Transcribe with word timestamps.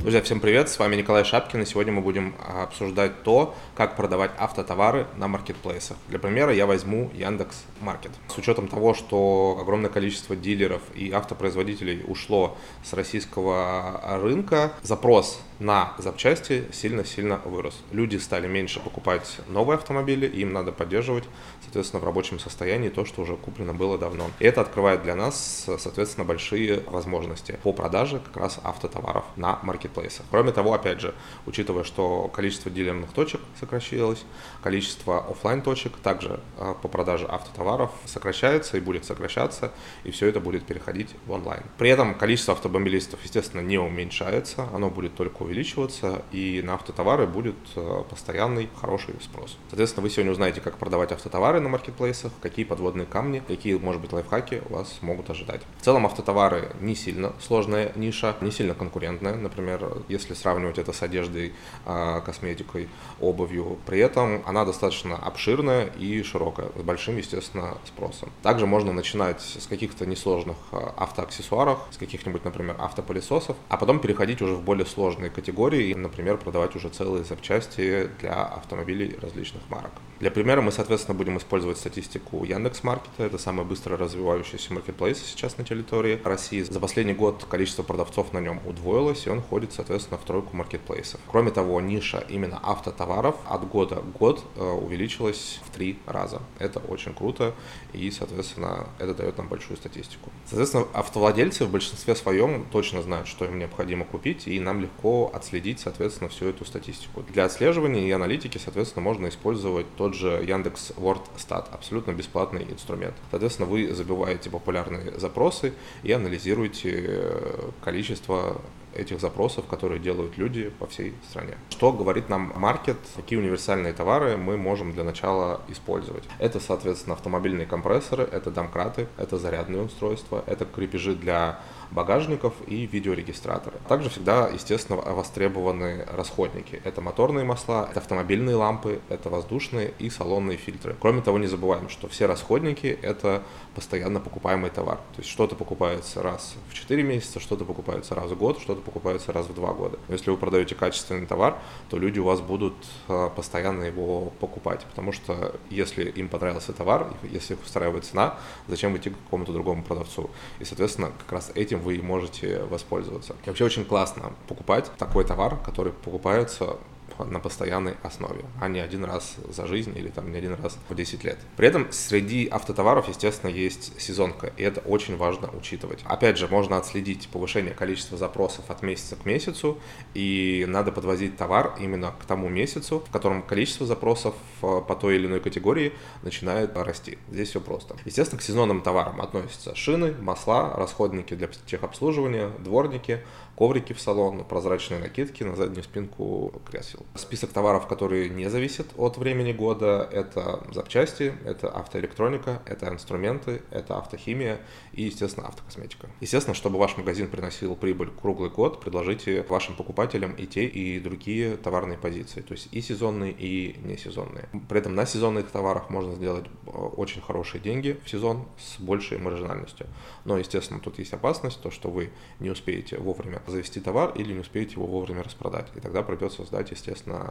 Друзья, 0.00 0.22
всем 0.22 0.40
привет, 0.40 0.70
с 0.70 0.78
вами 0.78 0.96
Николай 0.96 1.24
Шапкин, 1.24 1.60
и 1.60 1.66
сегодня 1.66 1.92
мы 1.92 2.00
будем 2.00 2.34
обсуждать 2.48 3.22
то, 3.22 3.54
как 3.74 3.96
продавать 3.96 4.30
автотовары 4.38 5.06
на 5.18 5.28
маркетплейсах. 5.28 5.98
Для 6.08 6.18
примера 6.18 6.54
я 6.54 6.64
возьму 6.64 7.10
Яндекс 7.12 7.64
Маркет. 7.82 8.10
С 8.28 8.38
учетом 8.38 8.66
того, 8.66 8.94
что 8.94 9.58
огромное 9.60 9.90
количество 9.90 10.34
дилеров 10.34 10.80
и 10.94 11.10
автопроизводителей 11.10 12.02
ушло 12.08 12.56
с 12.82 12.94
российского 12.94 14.00
рынка, 14.22 14.72
запрос 14.82 15.38
на 15.58 15.92
запчасти 15.98 16.64
сильно-сильно 16.72 17.36
вырос. 17.44 17.82
Люди 17.92 18.16
стали 18.16 18.48
меньше 18.48 18.80
покупать 18.80 19.40
новые 19.48 19.76
автомобили, 19.76 20.26
им 20.26 20.54
надо 20.54 20.72
поддерживать, 20.72 21.24
соответственно, 21.60 22.00
в 22.00 22.04
рабочем 22.06 22.38
состоянии 22.38 22.88
то, 22.88 23.04
что 23.04 23.20
уже 23.20 23.36
куплено 23.36 23.74
было 23.74 23.98
давно. 23.98 24.30
И 24.38 24.46
это 24.46 24.62
открывает 24.62 25.02
для 25.02 25.14
нас, 25.14 25.66
соответственно, 25.78 26.24
большие 26.24 26.80
возможности 26.86 27.58
по 27.62 27.74
продаже 27.74 28.22
как 28.24 28.38
раз 28.38 28.58
автотоваров 28.64 29.26
на 29.36 29.58
маркетплейсах. 29.62 29.89
Кроме 30.30 30.52
того, 30.52 30.74
опять 30.74 31.00
же, 31.00 31.14
учитывая, 31.46 31.84
что 31.84 32.28
количество 32.28 32.70
дилерных 32.70 33.12
точек 33.12 33.40
сокращилось, 33.58 34.24
количество 34.62 35.18
офлайн 35.30 35.62
точек 35.62 35.96
также 36.02 36.40
а, 36.58 36.74
по 36.74 36.88
продаже 36.88 37.26
автотоваров 37.26 37.90
сокращается 38.04 38.76
и 38.76 38.80
будет 38.80 39.04
сокращаться, 39.04 39.72
и 40.04 40.10
все 40.10 40.26
это 40.26 40.40
будет 40.40 40.64
переходить 40.64 41.10
в 41.26 41.32
онлайн. 41.32 41.62
При 41.78 41.90
этом 41.90 42.14
количество 42.14 42.54
автомобилистов, 42.54 43.22
естественно, 43.24 43.60
не 43.60 43.78
уменьшается, 43.78 44.68
оно 44.72 44.90
будет 44.90 45.14
только 45.14 45.42
увеличиваться, 45.42 46.22
и 46.32 46.62
на 46.64 46.74
автотовары 46.74 47.26
будет 47.26 47.56
э, 47.76 48.02
постоянный 48.08 48.68
хороший 48.80 49.14
спрос. 49.20 49.56
Соответственно, 49.68 50.02
вы 50.02 50.10
сегодня 50.10 50.32
узнаете, 50.32 50.60
как 50.60 50.78
продавать 50.78 51.12
автотовары 51.12 51.60
на 51.60 51.68
маркетплейсах, 51.68 52.32
какие 52.40 52.64
подводные 52.64 53.06
камни, 53.06 53.42
какие, 53.46 53.74
может 53.76 54.00
быть, 54.00 54.12
лайфхаки 54.12 54.62
вас 54.68 54.98
могут 55.00 55.30
ожидать. 55.30 55.62
В 55.78 55.84
целом, 55.84 56.06
автотовары 56.06 56.72
не 56.80 56.94
сильно 56.94 57.32
сложная 57.40 57.92
ниша, 57.96 58.36
не 58.40 58.50
сильно 58.50 58.74
конкурентная. 58.74 59.34
Например, 59.34 59.79
если 60.08 60.34
сравнивать 60.34 60.78
это 60.78 60.92
с 60.92 61.02
одеждой, 61.02 61.52
а, 61.84 62.20
косметикой, 62.20 62.88
обувью, 63.20 63.78
при 63.86 63.98
этом 63.98 64.42
она 64.46 64.64
достаточно 64.64 65.16
обширная 65.16 65.86
и 65.98 66.22
широкая, 66.22 66.68
с 66.76 66.82
большим, 66.82 67.16
естественно, 67.16 67.78
спросом. 67.86 68.30
Также 68.42 68.66
можно 68.66 68.92
начинать 68.92 69.40
с 69.40 69.66
каких-то 69.66 70.06
несложных 70.06 70.56
а, 70.72 70.94
автоаксессуаров, 70.96 71.78
с 71.90 71.96
каких-нибудь, 71.96 72.44
например, 72.44 72.76
автопылесосов, 72.78 73.56
а 73.68 73.76
потом 73.76 74.00
переходить 74.00 74.42
уже 74.42 74.54
в 74.54 74.62
более 74.62 74.86
сложные 74.86 75.30
категории 75.30 75.90
и, 75.90 75.94
например, 75.94 76.36
продавать 76.36 76.76
уже 76.76 76.88
целые 76.88 77.24
запчасти 77.24 78.10
для 78.20 78.44
автомобилей 78.44 79.16
различных 79.20 79.62
марок. 79.68 79.92
Для 80.20 80.30
примера 80.30 80.60
мы, 80.60 80.70
соответственно, 80.70 81.16
будем 81.16 81.38
использовать 81.38 81.78
статистику 81.78 82.44
Яндекс 82.44 82.82
Маркета. 82.82 83.24
Это 83.24 83.38
самый 83.38 83.64
быстро 83.64 83.96
развивающийся 83.96 84.74
маркетплейс 84.74 85.18
сейчас 85.18 85.56
на 85.56 85.64
территории 85.64 86.20
России. 86.22 86.60
За 86.60 86.78
последний 86.78 87.14
год 87.14 87.46
количество 87.48 87.82
продавцов 87.82 88.34
на 88.34 88.38
нем 88.38 88.60
удвоилось, 88.66 89.26
и 89.26 89.30
он 89.30 89.40
входит, 89.70 89.72
соответственно, 89.72 90.18
в 90.18 90.24
тройку 90.24 90.56
маркетплейсов. 90.56 91.20
Кроме 91.30 91.50
того, 91.50 91.80
ниша 91.80 92.24
именно 92.28 92.60
автотоваров 92.62 93.36
от 93.46 93.68
года 93.68 93.96
в 93.96 94.18
год 94.18 94.44
э, 94.56 94.62
увеличилась 94.62 95.60
в 95.64 95.70
три 95.70 95.98
раза. 96.06 96.40
Это 96.58 96.80
очень 96.80 97.14
круто, 97.14 97.54
и, 97.92 98.10
соответственно, 98.10 98.88
это 98.98 99.14
дает 99.14 99.38
нам 99.38 99.48
большую 99.48 99.76
статистику. 99.76 100.30
Соответственно, 100.46 100.86
автовладельцы 100.92 101.64
в 101.64 101.70
большинстве 101.70 102.14
своем 102.14 102.66
точно 102.70 103.02
знают, 103.02 103.28
что 103.28 103.44
им 103.44 103.58
необходимо 103.58 104.04
купить, 104.04 104.46
и 104.48 104.60
нам 104.60 104.80
легко 104.80 105.30
отследить, 105.32 105.80
соответственно, 105.80 106.28
всю 106.28 106.46
эту 106.46 106.64
статистику. 106.64 107.22
Для 107.22 107.44
отслеживания 107.44 108.06
и 108.06 108.10
аналитики, 108.10 108.58
соответственно, 108.58 109.02
можно 109.04 109.28
использовать 109.28 109.86
тот 109.96 110.14
же 110.14 110.44
Яндекс 110.46 110.92
WordStat, 110.96 111.66
абсолютно 111.72 112.12
бесплатный 112.12 112.64
инструмент. 112.64 113.14
Соответственно, 113.30 113.68
вы 113.68 113.94
забиваете 113.94 114.50
популярные 114.50 115.18
запросы 115.18 115.72
и 116.02 116.12
анализируете 116.12 116.90
э, 117.06 117.70
количество 117.84 118.60
этих 118.94 119.20
запросов, 119.20 119.66
которые 119.66 120.00
делают 120.00 120.36
люди 120.38 120.70
по 120.78 120.86
всей 120.86 121.14
стране. 121.28 121.56
Что 121.70 121.92
говорит 121.92 122.28
нам 122.28 122.52
маркет, 122.56 122.98
какие 123.16 123.38
универсальные 123.38 123.92
товары 123.92 124.36
мы 124.36 124.56
можем 124.56 124.92
для 124.92 125.04
начала 125.04 125.60
использовать. 125.68 126.24
Это, 126.38 126.60
соответственно, 126.60 127.14
автомобильные 127.14 127.66
компрессоры, 127.66 128.24
это 128.24 128.50
домкраты, 128.50 129.08
это 129.16 129.38
зарядные 129.38 129.82
устройства, 129.82 130.44
это 130.46 130.64
крепежи 130.64 131.14
для 131.14 131.60
багажников 131.90 132.54
и 132.66 132.86
видеорегистраторы. 132.86 133.76
Также 133.88 134.10
всегда, 134.10 134.48
естественно, 134.48 135.00
востребованы 135.00 136.06
расходники. 136.10 136.80
Это 136.84 137.00
моторные 137.00 137.44
масла, 137.44 137.88
это 137.90 138.00
автомобильные 138.00 138.56
лампы, 138.56 139.00
это 139.08 139.28
воздушные 139.28 139.92
и 139.98 140.08
салонные 140.08 140.56
фильтры. 140.56 140.96
Кроме 141.00 141.20
того, 141.22 141.38
не 141.38 141.46
забываем, 141.46 141.88
что 141.88 142.08
все 142.08 142.26
расходники– 142.26 142.86
это 143.02 143.42
постоянно 143.74 144.20
покупаемый 144.20 144.70
товар. 144.70 144.98
То 145.14 145.18
есть 145.18 145.30
что-то 145.30 145.56
покупается 145.56 146.22
раз 146.22 146.54
в 146.68 146.74
4 146.74 147.02
месяца, 147.02 147.40
что-то 147.40 147.64
покупается 147.64 148.14
раз 148.14 148.30
в 148.30 148.38
год, 148.38 148.60
что-то 148.60 148.79
покупается 148.80 149.32
раз 149.32 149.46
в 149.46 149.54
2 149.54 149.72
года. 149.74 149.98
Если 150.08 150.30
вы 150.30 150.36
продаете 150.36 150.74
качественный 150.74 151.26
товар, 151.26 151.58
то 151.88 151.98
люди 151.98 152.18
у 152.18 152.24
вас 152.24 152.40
будут 152.40 152.74
а, 153.08 153.28
постоянно 153.30 153.84
его 153.84 154.32
покупать, 154.40 154.84
потому 154.86 155.12
что 155.12 155.54
если 155.70 156.10
им 156.10 156.28
понравился 156.28 156.72
товар, 156.72 157.12
если 157.22 157.54
их 157.54 157.62
устраивает 157.62 158.04
цена, 158.04 158.38
зачем 158.66 158.96
идти 158.96 159.10
к 159.10 159.16
какому-то 159.24 159.52
другому 159.52 159.82
продавцу? 159.82 160.30
И, 160.58 160.64
соответственно, 160.64 161.12
как 161.18 161.32
раз 161.32 161.52
этим 161.54 161.80
вы 161.80 162.00
можете 162.02 162.64
воспользоваться. 162.64 163.36
И 163.44 163.48
вообще 163.48 163.64
очень 163.64 163.84
классно 163.84 164.32
покупать 164.48 164.90
такой 164.98 165.24
товар, 165.24 165.56
который 165.64 165.92
покупается 165.92 166.76
на 167.24 167.40
постоянной 167.40 167.94
основе, 168.02 168.44
а 168.60 168.68
не 168.68 168.80
один 168.80 169.04
раз 169.04 169.36
за 169.48 169.66
жизнь 169.66 169.96
или 169.96 170.08
там 170.08 170.30
не 170.32 170.38
один 170.38 170.54
раз 170.54 170.78
в 170.88 170.94
10 170.94 171.24
лет. 171.24 171.38
При 171.56 171.68
этом 171.68 171.90
среди 171.92 172.46
автотоваров, 172.48 173.08
естественно, 173.08 173.50
есть 173.50 174.00
сезонка, 174.00 174.52
и 174.56 174.62
это 174.62 174.80
очень 174.80 175.16
важно 175.16 175.50
учитывать. 175.56 176.00
Опять 176.04 176.38
же, 176.38 176.48
можно 176.48 176.76
отследить 176.76 177.28
повышение 177.28 177.74
количества 177.74 178.18
запросов 178.18 178.64
от 178.68 178.82
месяца 178.82 179.16
к 179.16 179.24
месяцу, 179.24 179.78
и 180.14 180.64
надо 180.68 180.92
подвозить 180.92 181.36
товар 181.36 181.74
именно 181.80 182.12
к 182.12 182.24
тому 182.24 182.48
месяцу, 182.48 183.00
в 183.00 183.10
котором 183.10 183.42
количество 183.42 183.86
запросов 183.86 184.34
э, 184.62 184.80
по 184.86 184.94
той 184.94 185.16
или 185.16 185.26
иной 185.26 185.40
категории 185.40 185.92
начинает 186.22 186.76
расти. 186.76 187.18
Здесь 187.30 187.50
все 187.50 187.60
просто. 187.60 187.96
Естественно, 188.04 188.38
к 188.38 188.42
сезонным 188.42 188.82
товарам 188.82 189.20
относятся 189.20 189.74
шины, 189.74 190.14
масла, 190.20 190.74
расходники 190.76 191.34
для 191.34 191.48
техобслуживания, 191.66 192.50
дворники, 192.58 193.22
коврики 193.56 193.92
в 193.92 194.00
салон, 194.00 194.44
прозрачные 194.44 195.00
накидки 195.00 195.42
на 195.42 195.56
заднюю 195.56 195.84
спинку 195.84 196.52
кресел. 196.70 197.04
Список 197.16 197.50
товаров, 197.52 197.88
которые 197.88 198.28
не 198.28 198.48
зависят 198.48 198.86
от 198.96 199.18
времени 199.18 199.52
года, 199.52 200.08
это 200.12 200.62
запчасти, 200.72 201.34
это 201.44 201.68
автоэлектроника, 201.68 202.62
это 202.66 202.88
инструменты, 202.88 203.62
это 203.72 203.98
автохимия 203.98 204.60
и, 204.92 205.02
естественно, 205.02 205.48
автокосметика. 205.48 206.08
Естественно, 206.20 206.54
чтобы 206.54 206.78
ваш 206.78 206.96
магазин 206.96 207.26
приносил 207.26 207.74
прибыль 207.74 208.10
круглый 208.10 208.48
год, 208.48 208.80
предложите 208.80 209.42
вашим 209.48 209.74
покупателям 209.74 210.34
и 210.34 210.46
те, 210.46 210.66
и 210.66 211.00
другие 211.00 211.56
товарные 211.56 211.98
позиции, 211.98 212.42
то 212.42 212.52
есть 212.52 212.68
и 212.70 212.80
сезонные, 212.80 213.32
и 213.32 213.76
несезонные. 213.82 214.48
При 214.68 214.78
этом 214.78 214.94
на 214.94 215.04
сезонных 215.04 215.50
товарах 215.50 215.90
можно 215.90 216.14
сделать 216.14 216.46
э, 216.46 216.70
очень 216.70 217.22
хорошие 217.22 217.60
деньги 217.60 217.98
в 218.04 218.08
сезон 218.08 218.46
с 218.56 218.78
большей 218.78 219.18
маржинальностью. 219.18 219.88
Но, 220.24 220.38
естественно, 220.38 220.78
тут 220.78 221.00
есть 221.00 221.12
опасность, 221.12 221.60
то, 221.60 221.72
что 221.72 221.90
вы 221.90 222.10
не 222.38 222.50
успеете 222.50 222.98
вовремя 222.98 223.42
завести 223.48 223.80
товар 223.80 224.12
или 224.14 224.32
не 224.32 224.40
успеете 224.40 224.74
его 224.74 224.86
вовремя 224.86 225.24
распродать. 225.24 225.66
И 225.74 225.80
тогда 225.80 226.04
придется 226.04 226.44
сдать, 226.44 226.70
естественно, 226.70 226.89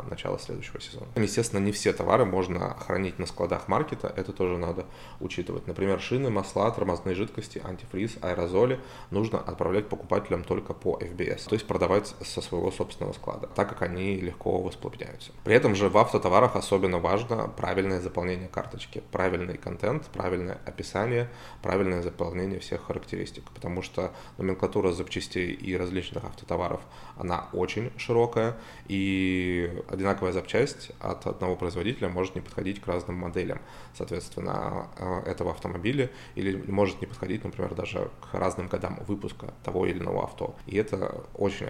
начало 0.10 0.40
следующего 0.40 0.82
сезона. 0.82 1.08
Естественно, 1.16 1.60
не 1.60 1.72
все 1.72 1.94
товары 1.94 2.26
можно 2.26 2.76
хранить 2.76 3.20
на 3.20 3.26
складах 3.26 3.68
маркета, 3.68 4.14
это 4.16 4.34
тоже 4.34 4.58
надо 4.58 4.86
учитывать. 5.20 5.68
Например, 5.68 6.00
шины, 6.00 6.30
масла, 6.30 6.72
тормозные 6.72 7.16
жидкости, 7.16 7.62
антифриз, 7.64 8.18
аэрозоли 8.22 8.80
нужно 9.12 9.40
отправлять 9.40 9.88
покупателям 9.88 10.44
только 10.44 10.74
по 10.74 10.98
FBS, 10.98 11.48
то 11.48 11.56
есть 11.56 11.68
продавать 11.68 12.14
со 12.22 12.42
своего 12.42 12.72
собственного 12.72 13.14
склада, 13.14 13.48
так 13.48 13.70
как 13.70 13.82
они 13.82 14.16
легко 14.18 14.60
воспламеняются. 14.62 15.32
При 15.44 15.54
этом 15.56 15.76
же 15.76 15.90
в 15.90 15.98
автотоварах 15.98 16.56
особенно 16.56 17.00
важно 17.00 17.48
правильное 17.48 18.02
заполнение 18.02 18.48
карточки, 18.48 19.04
правильный 19.12 19.58
контент, 19.58 20.08
правильное 20.08 20.60
описание, 20.66 21.30
правильное 21.62 22.02
заполнение 22.02 22.60
всех 22.60 22.86
характеристик, 22.86 23.44
потому 23.52 23.82
что 23.82 24.12
номенклатура 24.38 24.92
запчастей 24.92 25.52
и 25.52 25.76
различных 25.76 26.24
автотоваров, 26.24 26.82
она 27.18 27.50
очень 27.54 27.92
широкая, 27.98 28.58
и 28.88 29.49
одинаковая 29.88 30.32
запчасть 30.32 30.92
от 31.00 31.28
одного 31.28 31.56
производителя 31.56 32.10
может 32.10 32.36
не 32.36 32.42
подходить 32.42 32.82
к 32.82 32.88
разным 32.88 33.18
моделям, 33.18 33.60
соответственно, 33.94 34.88
э, 34.98 35.32
этого 35.32 35.52
автомобиля, 35.52 36.10
или 36.36 36.56
может 36.72 37.02
не 37.02 37.08
подходить, 37.08 37.44
например, 37.44 37.76
даже 37.76 38.10
к 38.22 38.34
разным 38.34 38.68
годам 38.68 39.00
выпуска 39.08 39.54
того 39.64 39.86
или 39.86 40.00
иного 40.00 40.24
авто. 40.24 40.56
И 40.68 40.78
это 40.78 41.26
очень 41.34 41.70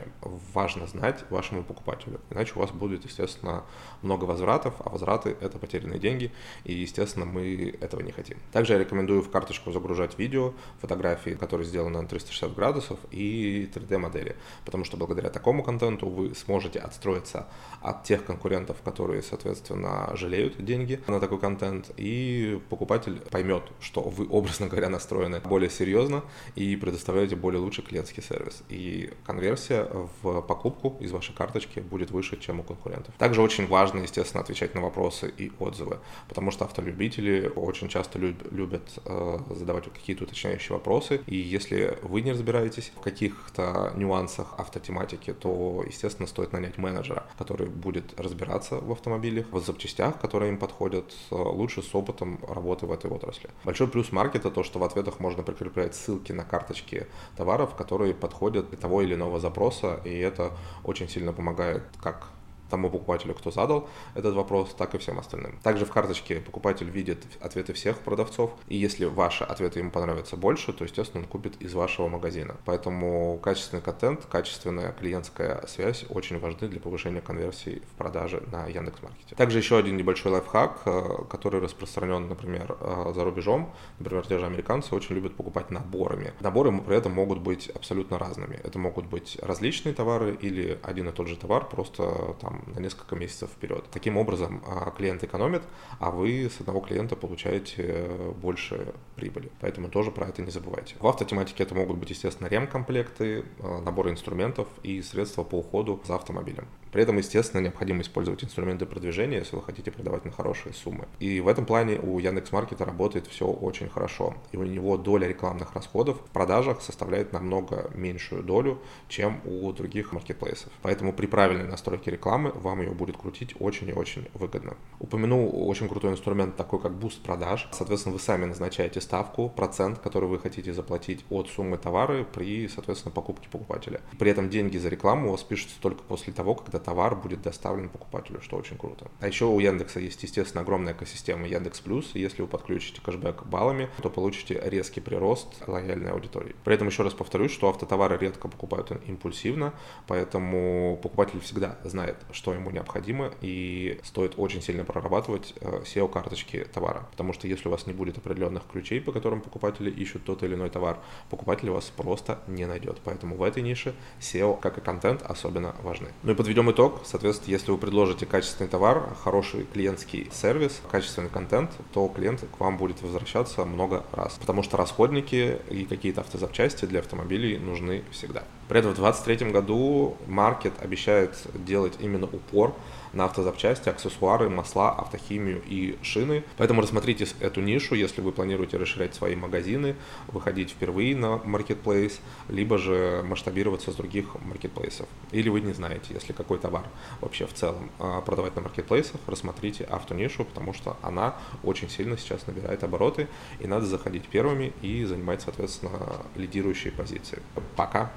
важно 0.53 0.87
знать 0.87 1.23
вашему 1.29 1.63
покупателю, 1.63 2.19
иначе 2.29 2.53
у 2.55 2.59
вас 2.59 2.71
будет, 2.71 3.05
естественно, 3.05 3.63
много 4.01 4.25
возвратов, 4.25 4.73
а 4.79 4.89
возвраты— 4.89 5.35
это 5.41 5.57
потерянные 5.59 5.99
деньги, 5.99 6.31
и, 6.63 6.73
естественно, 6.73 7.25
мы 7.25 7.75
этого 7.81 8.01
не 8.01 8.11
хотим. 8.11 8.37
Также 8.51 8.73
я 8.73 8.79
рекомендую 8.79 9.21
в 9.21 9.29
карточку 9.29 9.71
загружать 9.71 10.17
видео, 10.19 10.53
фотографии, 10.81 11.31
которые 11.31 11.67
сделаны 11.67 12.01
на 12.01 12.07
360 12.07 12.53
градусов, 12.55 12.99
и 13.11 13.69
3D-модели, 13.73 14.35
потому 14.65 14.83
что 14.83 14.97
благодаря 14.97 15.29
такому 15.29 15.63
контенту 15.63 16.09
вы 16.09 16.35
сможете 16.35 16.79
отстроиться 16.79 17.47
от 17.81 18.03
тех 18.03 18.25
конкурентов, 18.25 18.77
которые, 18.83 19.21
соответственно, 19.21 20.11
жалеют 20.15 20.63
деньги 20.63 21.01
на 21.07 21.19
такой 21.19 21.39
контент, 21.39 21.91
и 21.97 22.59
покупатель 22.69 23.19
поймет, 23.31 23.63
что 23.79 24.01
вы, 24.01 24.27
образно 24.27 24.67
говоря, 24.67 24.89
настроены 24.89 25.39
более 25.39 25.69
серьезно 25.69 26.23
и 26.55 26.75
предоставляете 26.75 27.35
более 27.35 27.61
лучший 27.61 27.83
клиентский 27.83 28.23
сервис. 28.23 28.63
И 28.69 29.11
конверсия 29.25 29.87
в 30.21 30.41
покупку 30.41 30.97
из 30.99 31.11
вашей 31.11 31.33
карточки 31.35 31.79
будет 31.79 32.11
выше, 32.11 32.39
чем 32.39 32.59
у 32.59 32.63
конкурентов. 32.63 33.13
Также 33.17 33.41
очень 33.41 33.67
важно, 33.67 33.99
естественно, 33.99 34.41
отвечать 34.41 34.75
на 34.75 34.81
вопросы 34.81 35.33
и 35.37 35.51
отзывы, 35.59 35.99
потому 36.27 36.51
что 36.51 36.65
автолюбители 36.65 37.51
очень 37.55 37.87
часто 37.87 38.19
любят 38.19 38.99
э, 39.05 39.37
задавать 39.51 39.85
какие-то 39.85 40.23
уточняющие 40.23 40.75
вопросы, 40.75 41.21
и 41.25 41.35
если 41.35 41.97
вы 42.01 42.21
не 42.21 42.31
разбираетесь 42.31 42.91
в 42.95 43.01
каких-то 43.01 43.93
нюансах 43.95 44.53
автотематики, 44.57 45.33
то, 45.33 45.83
естественно, 45.85 46.27
стоит 46.27 46.53
нанять 46.53 46.77
менеджера, 46.77 47.25
который 47.37 47.58
будет 47.65 48.19
разбираться 48.19 48.75
в 48.75 48.91
автомобилях, 48.91 49.45
в 49.51 49.59
запчастях, 49.59 50.19
которые 50.19 50.51
им 50.51 50.57
подходят, 50.57 51.13
э, 51.31 51.35
лучше 51.35 51.81
с 51.81 51.93
опытом 51.93 52.39
работы 52.47 52.85
в 52.85 52.91
этой 52.91 53.09
отрасли. 53.09 53.49
Большой 53.63 53.87
плюс 53.87 54.11
маркета 54.11 54.51
то, 54.51 54.63
что 54.63 54.79
в 54.79 54.83
ответах 54.83 55.19
можно 55.19 55.43
прикреплять 55.43 55.95
ссылки 55.95 56.31
на 56.31 56.43
карточки 56.43 57.07
товаров, 57.37 57.75
которые 57.75 58.13
подходят 58.13 58.69
для 58.69 58.77
того 58.77 59.01
или 59.01 59.15
иного 59.15 59.39
запроса, 59.39 59.99
и 60.05 60.17
это 60.17 60.51
очень 60.83 61.09
сильно 61.09 61.33
помогает 61.33 61.83
как 62.01 62.27
тому 62.69 62.89
покупателю, 62.89 63.33
кто 63.33 63.51
задал 63.51 63.89
этот 64.15 64.35
вопрос, 64.35 64.73
так 64.77 64.95
и 64.95 64.97
всем 64.97 65.19
остальным. 65.19 65.59
Также 65.63 65.85
в 65.85 65.91
карточке 65.91 66.39
покупатель 66.39 66.89
видит 66.89 67.25
ответы 67.41 67.73
всех 67.73 67.99
продавцов, 67.99 68.51
и 68.67 68.75
если 68.75 69.05
ваши 69.05 69.43
ответы 69.43 69.79
ему 69.79 69.91
понравятся 69.91 70.37
больше, 70.37 70.73
то, 70.73 70.83
естественно, 70.83 71.23
он 71.23 71.29
купит 71.29 71.61
из 71.61 71.73
вашего 71.73 72.07
магазина. 72.07 72.55
Поэтому 72.65 73.39
качественный 73.41 73.81
контент, 73.81 74.25
качественная 74.25 74.91
клиентская 74.91 75.65
связь 75.67 76.05
очень 76.09 76.39
важны 76.39 76.67
для 76.67 76.79
повышения 76.79 77.21
конверсии 77.21 77.81
в 77.93 77.97
продаже 77.97 78.43
на 78.51 78.67
Яндекс.Маркете. 78.67 79.35
Также 79.35 79.57
еще 79.57 79.77
один 79.77 79.97
небольшой 79.97 80.31
лайфхак, 80.31 80.81
э, 80.85 81.01
который 81.29 81.61
распространен, 81.61 82.27
например, 82.27 82.77
э, 82.79 83.11
за 83.15 83.23
рубежом. 83.23 83.73
Например, 83.99 84.25
те 84.25 84.37
же 84.37 84.45
американцы 84.45 84.95
очень 84.95 85.15
любят 85.15 85.35
покупать 85.35 85.71
наборами. 85.71 86.33
Наборы 86.39 86.77
при 86.81 86.95
этом 86.95 87.13
могут 87.13 87.39
быть 87.39 87.69
абсолютно 87.69 88.17
разными. 88.17 88.59
Это 88.63 88.79
могут 88.79 89.05
быть 89.05 89.37
различные 89.41 89.93
товары 89.93 90.35
или 90.35 90.79
один 90.83 91.09
и 91.09 91.11
тот 91.11 91.27
же 91.27 91.35
товар, 91.35 91.67
просто 91.67 92.35
там 92.41 92.58
на 92.67 92.79
несколько 92.79 93.15
месяцев 93.15 93.49
вперед. 93.49 93.85
Таким 93.91 94.17
образом, 94.17 94.63
а, 94.65 94.91
клиент 94.91 95.23
экономит, 95.23 95.63
а 95.99 96.11
вы 96.11 96.49
с 96.49 96.59
одного 96.59 96.79
клиента 96.81 97.15
получаете 97.15 97.83
э, 97.87 98.31
больше 98.31 98.93
прибыли. 99.15 99.51
Поэтому 99.59 99.89
тоже 99.89 100.11
про 100.11 100.27
это 100.27 100.41
не 100.41 100.51
забывайте. 100.51 100.95
В 100.99 101.07
автотематике 101.07 101.63
это 101.63 101.75
могут 101.75 101.97
быть, 101.97 102.09
естественно, 102.09 102.47
ремкомплекты, 102.47 103.45
э, 103.59 103.81
наборы 103.81 104.11
инструментов 104.11 104.67
и 104.83 105.01
средства 105.01 105.43
по 105.43 105.55
уходу 105.55 106.01
за 106.05 106.15
автомобилем. 106.15 106.67
При 106.91 107.03
этом, 107.03 107.17
естественно, 107.17 107.61
необходимо 107.61 108.01
использовать 108.01 108.43
инструменты 108.43 108.85
продвижения, 108.85 109.37
если 109.37 109.55
вы 109.55 109.63
хотите 109.63 109.91
продавать 109.91 110.25
на 110.25 110.31
хорошие 110.31 110.73
суммы. 110.73 111.07
И 111.19 111.39
в 111.39 111.47
этом 111.47 111.65
плане 111.65 111.99
у 111.99 112.19
Яндекс.Маркета 112.19 112.85
работает 112.85 113.27
все 113.27 113.45
очень 113.45 113.89
хорошо. 113.89 114.35
И 114.51 114.57
у 114.57 114.63
него 114.63 114.97
доля 114.97 115.27
рекламных 115.27 115.73
расходов 115.73 116.17
в 116.21 116.29
продажах 116.31 116.81
составляет 116.81 117.33
намного 117.33 117.91
меньшую 117.93 118.43
долю, 118.43 118.79
чем 119.07 119.41
у 119.45 119.71
других 119.71 120.13
маркетплейсов. 120.13 120.71
Поэтому 120.81 121.13
при 121.13 121.27
правильной 121.27 121.67
настройке 121.67 122.11
рекламы 122.11 122.51
вам 122.51 122.81
ее 122.81 122.91
будет 122.91 123.17
крутить 123.17 123.55
очень 123.59 123.89
и 123.89 123.93
очень 123.93 124.27
выгодно. 124.33 124.75
Упомяну 124.99 125.47
очень 125.49 125.87
крутой 125.87 126.11
инструмент, 126.11 126.55
такой 126.55 126.79
как 126.79 126.93
буст 126.93 127.21
продаж. 127.21 127.67
Соответственно, 127.71 128.13
вы 128.13 128.19
сами 128.19 128.45
назначаете 128.45 129.01
ставку, 129.01 129.49
процент, 129.49 129.99
который 129.99 130.27
вы 130.27 130.39
хотите 130.39 130.73
заплатить 130.73 131.25
от 131.29 131.49
суммы 131.49 131.77
товара 131.77 132.23
при, 132.23 132.67
соответственно, 132.67 133.13
покупке 133.13 133.47
покупателя. 133.49 134.01
При 134.17 134.31
этом 134.31 134.49
деньги 134.49 134.77
за 134.77 134.89
рекламу 134.89 135.27
у 135.27 135.31
вас 135.31 135.43
пишутся 135.43 135.75
только 135.79 136.03
после 136.03 136.33
того, 136.33 136.55
когда 136.55 136.78
товар 136.79 137.15
будет 137.15 137.41
доставлен 137.41 137.89
покупателю, 137.89 138.41
что 138.41 138.57
очень 138.57 138.77
круто. 138.77 139.09
А 139.19 139.27
еще 139.27 139.45
у 139.45 139.59
Яндекса 139.59 139.99
есть, 139.99 140.23
естественно, 140.23 140.61
огромная 140.61 140.93
экосистема 140.93 141.47
Яндекс 141.47 141.79
Плюс. 141.81 142.11
Если 142.13 142.41
вы 142.41 142.47
подключите 142.47 143.01
кэшбэк 143.01 143.45
баллами, 143.45 143.89
то 144.01 144.09
получите 144.09 144.59
резкий 144.63 145.01
прирост 145.01 145.67
лояльной 145.67 146.11
аудитории. 146.11 146.55
При 146.63 146.75
этом 146.75 146.87
еще 146.87 147.03
раз 147.03 147.13
повторюсь, 147.13 147.51
что 147.51 147.69
автотовары 147.69 148.17
редко 148.17 148.47
покупают 148.47 148.91
импульсивно, 149.07 149.73
поэтому 150.07 150.99
покупатель 151.01 151.39
всегда 151.39 151.77
знает, 151.83 152.17
что 152.31 152.53
ему 152.53 152.71
необходимо, 152.71 153.31
и 153.41 153.99
стоит 154.03 154.33
очень 154.37 154.61
сильно 154.61 154.83
прорабатывать 154.83 155.53
э, 155.61 155.83
SEO-карточки 155.83 156.65
товара. 156.73 157.07
Потому 157.11 157.33
что 157.33 157.47
если 157.47 157.67
у 157.67 157.71
вас 157.71 157.87
не 157.87 157.93
будет 157.93 158.17
определенных 158.17 158.63
ключей, 158.71 159.01
по 159.01 159.11
которым 159.11 159.41
покупатели 159.41 159.89
ищут 159.89 160.23
тот 160.23 160.43
или 160.43 160.55
иной 160.55 160.69
товар, 160.69 160.99
покупатель 161.29 161.69
вас 161.69 161.85
просто 161.95 162.39
не 162.47 162.65
найдет. 162.65 162.99
Поэтому 163.03 163.35
в 163.35 163.43
этой 163.43 163.63
нише 163.63 163.93
SEO, 164.19 164.59
как 164.59 164.77
и 164.77 164.81
контент, 164.81 165.21
особенно 165.21 165.75
важны. 165.81 166.09
Ну 166.23 166.31
и 166.31 166.35
подведем 166.35 166.68
итог, 166.71 167.01
соответственно, 167.05 167.51
если 167.51 167.71
вы 167.71 167.77
предложите 167.77 168.25
качественный 168.25 168.69
товар, 168.69 169.15
хороший 169.23 169.65
клиентский 169.65 170.29
сервис, 170.31 170.81
качественный 170.89 171.29
контент, 171.29 171.71
то 171.93 172.07
клиент 172.07 172.41
к 172.41 172.59
вам 172.59 172.77
будет 172.77 173.01
возвращаться 173.01 173.65
много 173.65 174.05
раз. 174.11 174.37
Потому 174.39 174.63
что 174.63 174.77
расходники 174.77 175.57
и 175.69 175.85
какие-то 175.85 176.21
автозапчасти 176.21 176.85
для 176.85 176.99
автомобилей 176.99 177.57
нужны 177.57 178.03
всегда. 178.11 178.43
При 178.67 178.79
этом 178.79 178.91
в 178.91 178.95
2023 178.95 179.51
году 179.51 180.17
маркет 180.27 180.73
обещает 180.79 181.35
делать 181.53 181.93
именно 181.99 182.25
упор 182.25 182.75
на 183.13 183.25
автозапчасти, 183.25 183.89
аксессуары, 183.89 184.49
масла, 184.49 184.91
автохимию 184.91 185.61
и 185.65 185.97
шины. 186.01 186.43
Поэтому 186.57 186.81
рассмотрите 186.81 187.27
эту 187.39 187.61
нишу, 187.61 187.95
если 187.95 188.21
вы 188.21 188.31
планируете 188.31 188.77
расширять 188.77 189.15
свои 189.15 189.35
магазины, 189.35 189.95
выходить 190.27 190.71
впервые 190.71 191.15
на 191.15 191.37
маркетплейс, 191.37 192.19
либо 192.47 192.77
же 192.77 193.23
масштабироваться 193.25 193.91
с 193.91 193.95
других 193.95 194.35
маркетплейсов. 194.41 195.07
Или 195.31 195.49
вы 195.49 195.61
не 195.61 195.73
знаете, 195.73 196.13
если 196.13 196.33
какой 196.33 196.59
товар 196.59 196.83
вообще 197.21 197.45
в 197.45 197.53
целом 197.53 197.89
а, 197.99 198.21
продавать 198.21 198.55
на 198.55 198.61
маркетплейсах, 198.61 199.19
рассмотрите 199.27 199.83
автонишу, 199.85 200.45
потому 200.45 200.73
что 200.73 200.97
она 201.01 201.35
очень 201.63 201.89
сильно 201.89 202.17
сейчас 202.17 202.47
набирает 202.47 202.83
обороты, 202.83 203.27
и 203.59 203.67
надо 203.67 203.85
заходить 203.85 204.27
первыми 204.27 204.73
и 204.81 205.05
занимать, 205.05 205.41
соответственно, 205.41 205.99
лидирующие 206.35 206.91
позиции. 206.91 207.41
Пока! 207.75 208.11